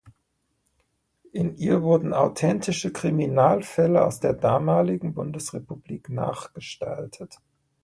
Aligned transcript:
In 1.31 1.57
ihr 1.57 1.83
wurden 1.83 2.11
authentische 2.15 2.91
Kriminalfälle 2.91 4.03
aus 4.03 4.19
der 4.19 4.33
damaligen 4.33 5.13
Bundesrepublik 5.13 6.09
nachgestaltet. 6.09 7.37